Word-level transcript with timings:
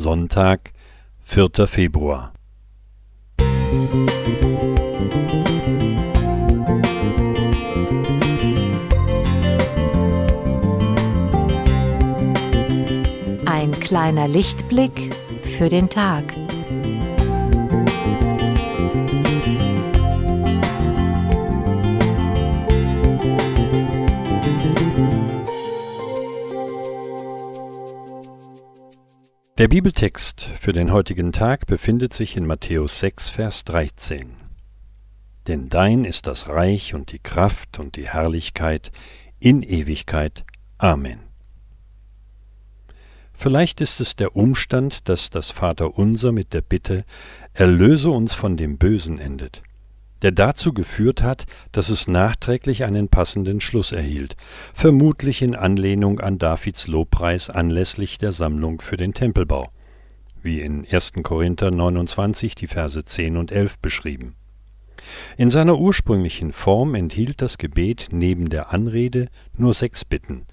Sonntag, 0.00 0.72
4. 1.20 1.66
Februar. 1.66 2.32
Ein 13.44 13.72
kleiner 13.78 14.26
Lichtblick 14.26 15.14
für 15.42 15.68
den 15.68 15.90
Tag. 15.90 16.24
Der 29.60 29.68
Bibeltext 29.68 30.40
für 30.40 30.72
den 30.72 30.90
heutigen 30.90 31.32
Tag 31.32 31.66
befindet 31.66 32.14
sich 32.14 32.34
in 32.34 32.46
Matthäus 32.46 32.98
6, 33.00 33.28
Vers 33.28 33.64
13. 33.64 34.34
Denn 35.48 35.68
dein 35.68 36.06
ist 36.06 36.26
das 36.26 36.48
Reich 36.48 36.94
und 36.94 37.12
die 37.12 37.18
Kraft 37.18 37.78
und 37.78 37.96
die 37.96 38.08
Herrlichkeit 38.08 38.90
in 39.38 39.62
Ewigkeit. 39.62 40.46
Amen. 40.78 41.20
Vielleicht 43.34 43.82
ist 43.82 44.00
es 44.00 44.16
der 44.16 44.34
Umstand, 44.34 45.10
dass 45.10 45.28
das 45.28 45.50
Vaterunser 45.50 46.32
mit 46.32 46.54
der 46.54 46.62
Bitte 46.62 47.04
Erlöse 47.52 48.08
uns 48.08 48.32
von 48.32 48.56
dem 48.56 48.78
Bösen 48.78 49.18
endet 49.18 49.62
der 50.22 50.32
dazu 50.32 50.72
geführt 50.72 51.22
hat, 51.22 51.46
dass 51.72 51.88
es 51.88 52.08
nachträglich 52.08 52.84
einen 52.84 53.08
passenden 53.08 53.60
Schluss 53.60 53.92
erhielt, 53.92 54.36
vermutlich 54.74 55.42
in 55.42 55.54
Anlehnung 55.54 56.20
an 56.20 56.38
Davids 56.38 56.86
Lobpreis 56.86 57.50
anlässlich 57.50 58.18
der 58.18 58.32
Sammlung 58.32 58.80
für 58.80 58.96
den 58.96 59.14
Tempelbau, 59.14 59.68
wie 60.42 60.60
in 60.60 60.86
1. 60.90 61.12
Korinther 61.22 61.70
29 61.70 62.54
die 62.54 62.66
Verse 62.66 63.04
10 63.04 63.36
und 63.36 63.52
11 63.52 63.78
beschrieben. 63.78 64.36
In 65.36 65.50
seiner 65.50 65.78
ursprünglichen 65.78 66.52
Form 66.52 66.94
enthielt 66.94 67.40
das 67.40 67.58
Gebet 67.58 68.08
neben 68.12 68.50
der 68.50 68.72
Anrede 68.72 69.28
nur 69.56 69.74
sechs 69.74 70.04
Bitten, 70.04 70.46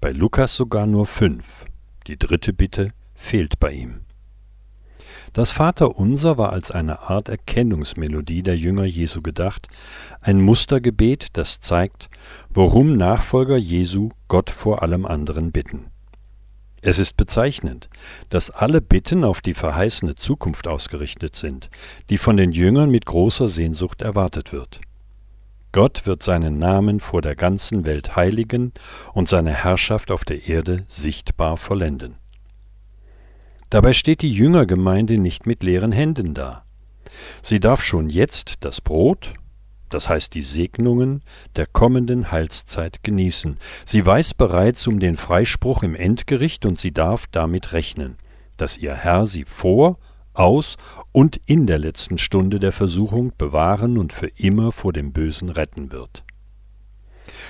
bei 0.00 0.12
Lukas 0.12 0.54
sogar 0.54 0.86
nur 0.86 1.06
fünf. 1.06 1.64
Die 2.06 2.18
dritte 2.18 2.52
Bitte 2.52 2.92
fehlt 3.14 3.58
bei 3.58 3.72
ihm. 3.72 4.00
Das 5.32 5.50
Vaterunser 5.50 6.38
war 6.38 6.52
als 6.52 6.70
eine 6.70 7.00
Art 7.00 7.28
Erkennungsmelodie 7.28 8.42
der 8.42 8.56
Jünger 8.56 8.84
Jesu 8.84 9.22
gedacht, 9.22 9.68
ein 10.20 10.40
Mustergebet, 10.40 11.28
das 11.34 11.60
zeigt, 11.60 12.08
worum 12.48 12.96
Nachfolger 12.96 13.56
Jesu 13.56 14.10
Gott 14.28 14.50
vor 14.50 14.82
allem 14.82 15.06
anderen 15.06 15.52
bitten. 15.52 15.90
Es 16.80 16.98
ist 16.98 17.16
bezeichnend, 17.16 17.88
dass 18.28 18.50
alle 18.50 18.80
Bitten 18.80 19.24
auf 19.24 19.40
die 19.40 19.54
verheißene 19.54 20.14
Zukunft 20.14 20.68
ausgerichtet 20.68 21.34
sind, 21.34 21.70
die 22.08 22.18
von 22.18 22.36
den 22.36 22.52
Jüngern 22.52 22.90
mit 22.90 23.04
großer 23.04 23.48
Sehnsucht 23.48 24.02
erwartet 24.02 24.52
wird. 24.52 24.80
Gott 25.72 26.06
wird 26.06 26.22
seinen 26.22 26.58
Namen 26.58 27.00
vor 27.00 27.20
der 27.20 27.34
ganzen 27.34 27.84
Welt 27.84 28.16
heiligen 28.16 28.72
und 29.12 29.28
seine 29.28 29.52
Herrschaft 29.52 30.10
auf 30.10 30.24
der 30.24 30.48
Erde 30.48 30.84
sichtbar 30.88 31.56
vollenden. 31.56 32.16
Dabei 33.70 33.92
steht 33.92 34.22
die 34.22 34.32
Jüngergemeinde 34.32 35.18
nicht 35.18 35.46
mit 35.46 35.62
leeren 35.62 35.92
Händen 35.92 36.34
da. 36.34 36.64
Sie 37.42 37.60
darf 37.60 37.82
schon 37.82 38.08
jetzt 38.08 38.64
das 38.64 38.80
Brot, 38.80 39.34
das 39.90 40.08
heißt 40.08 40.34
die 40.34 40.42
Segnungen 40.42 41.22
der 41.56 41.66
kommenden 41.66 42.30
Heilszeit 42.30 43.02
genießen. 43.02 43.58
Sie 43.84 44.04
weiß 44.04 44.34
bereits 44.34 44.86
um 44.86 45.00
den 45.00 45.16
Freispruch 45.16 45.82
im 45.82 45.94
Endgericht 45.94 46.66
und 46.66 46.80
sie 46.80 46.92
darf 46.92 47.26
damit 47.26 47.72
rechnen, 47.72 48.16
dass 48.56 48.76
ihr 48.76 48.94
Herr 48.94 49.26
sie 49.26 49.44
vor, 49.44 49.98
aus 50.34 50.76
und 51.12 51.40
in 51.46 51.66
der 51.66 51.78
letzten 51.78 52.16
Stunde 52.16 52.60
der 52.60 52.72
Versuchung 52.72 53.32
bewahren 53.36 53.98
und 53.98 54.12
für 54.12 54.28
immer 54.36 54.72
vor 54.72 54.92
dem 54.92 55.12
Bösen 55.12 55.50
retten 55.50 55.90
wird. 55.90 56.24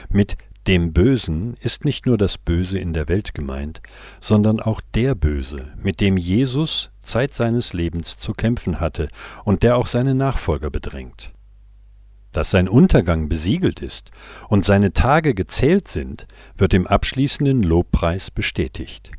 Mit 0.08 0.36
dem 0.68 0.92
Bösen 0.92 1.54
ist 1.60 1.86
nicht 1.86 2.04
nur 2.04 2.18
das 2.18 2.36
Böse 2.36 2.78
in 2.78 2.92
der 2.92 3.08
Welt 3.08 3.32
gemeint, 3.32 3.80
sondern 4.20 4.60
auch 4.60 4.82
der 4.94 5.14
Böse, 5.14 5.72
mit 5.82 6.02
dem 6.02 6.18
Jesus 6.18 6.90
Zeit 7.00 7.32
seines 7.32 7.72
Lebens 7.72 8.18
zu 8.18 8.34
kämpfen 8.34 8.78
hatte 8.78 9.08
und 9.44 9.62
der 9.62 9.78
auch 9.78 9.86
seine 9.86 10.14
Nachfolger 10.14 10.68
bedrängt. 10.68 11.32
Dass 12.32 12.50
sein 12.50 12.68
Untergang 12.68 13.30
besiegelt 13.30 13.80
ist 13.80 14.10
und 14.50 14.66
seine 14.66 14.92
Tage 14.92 15.32
gezählt 15.32 15.88
sind, 15.88 16.26
wird 16.54 16.74
im 16.74 16.86
abschließenden 16.86 17.62
Lobpreis 17.62 18.30
bestätigt. 18.30 19.10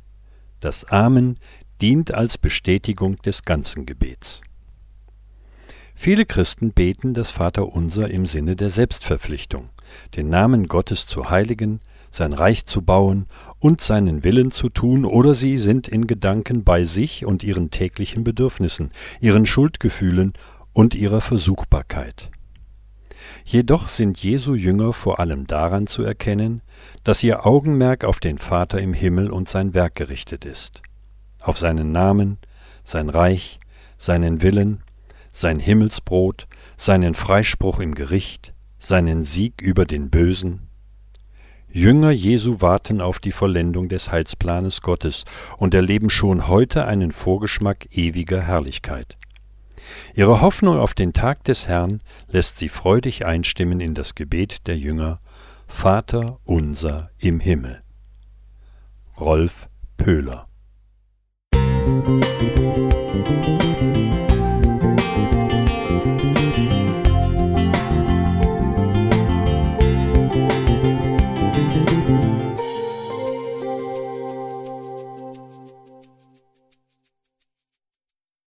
Das 0.59 0.85
Amen 0.85 1.39
dient 1.81 2.13
als 2.13 2.37
Bestätigung 2.37 3.17
des 3.23 3.43
ganzen 3.43 3.87
Gebets. 3.87 4.41
Viele 6.01 6.25
Christen 6.25 6.71
beten 6.71 7.13
das 7.13 7.29
Vaterunser 7.29 8.09
im 8.09 8.25
Sinne 8.25 8.55
der 8.55 8.69
Selbstverpflichtung, 8.69 9.65
den 10.15 10.29
Namen 10.29 10.69
Gottes 10.69 11.05
zu 11.05 11.29
heiligen, 11.29 11.81
sein 12.09 12.31
Reich 12.31 12.65
zu 12.65 12.83
bauen 12.83 13.25
und 13.59 13.81
seinen 13.81 14.23
Willen 14.23 14.51
zu 14.51 14.69
tun, 14.69 15.03
oder 15.03 15.33
sie 15.33 15.57
sind 15.57 15.89
in 15.89 16.07
Gedanken 16.07 16.63
bei 16.63 16.85
sich 16.85 17.25
und 17.25 17.43
ihren 17.43 17.69
täglichen 17.69 18.23
Bedürfnissen, 18.23 18.91
ihren 19.19 19.45
Schuldgefühlen 19.45 20.31
und 20.71 20.95
ihrer 20.95 21.19
Versuchbarkeit. 21.19 22.31
Jedoch 23.43 23.89
sind 23.89 24.23
Jesu 24.23 24.55
Jünger 24.55 24.93
vor 24.93 25.19
allem 25.19 25.47
daran 25.47 25.85
zu 25.85 26.03
erkennen, 26.03 26.61
dass 27.03 27.21
ihr 27.23 27.45
Augenmerk 27.45 28.05
auf 28.05 28.21
den 28.21 28.37
Vater 28.37 28.79
im 28.79 28.93
Himmel 28.93 29.29
und 29.29 29.49
sein 29.49 29.73
Werk 29.73 29.95
gerichtet 29.95 30.45
ist, 30.45 30.81
auf 31.41 31.57
seinen 31.57 31.91
Namen, 31.91 32.37
sein 32.85 33.09
Reich, 33.09 33.59
seinen 33.97 34.41
Willen 34.41 34.81
sein 35.31 35.59
Himmelsbrot, 35.59 36.47
seinen 36.77 37.15
Freispruch 37.15 37.79
im 37.79 37.95
Gericht, 37.95 38.53
seinen 38.79 39.25
Sieg 39.25 39.61
über 39.61 39.85
den 39.85 40.09
Bösen? 40.09 40.67
Jünger 41.71 42.11
Jesu 42.11 42.61
warten 42.61 42.99
auf 42.99 43.19
die 43.19 43.31
Vollendung 43.31 43.89
des 43.89 44.11
Heilsplanes 44.11 44.81
Gottes 44.81 45.25
und 45.57 45.75
erleben 45.75 46.09
schon 46.09 46.47
heute 46.47 46.85
einen 46.85 47.11
Vorgeschmack 47.11 47.87
ewiger 47.91 48.41
Herrlichkeit. 48.41 49.17
Ihre 50.15 50.41
Hoffnung 50.41 50.79
auf 50.79 50.93
den 50.93 51.13
Tag 51.13 51.43
des 51.43 51.67
Herrn 51.67 52.01
lässt 52.27 52.57
sie 52.57 52.69
freudig 52.69 53.25
einstimmen 53.25 53.79
in 53.79 53.93
das 53.93 54.15
Gebet 54.15 54.67
der 54.67 54.77
Jünger 54.77 55.19
Vater 55.67 56.39
unser 56.43 57.11
im 57.19 57.39
Himmel. 57.39 57.83
Rolf 59.19 59.69
Pöhler 59.97 60.47
Musik 61.99 63.68